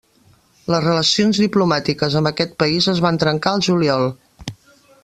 [0.75, 4.13] Les relacions diplomàtiques amb aquest país es van trencar el juliol.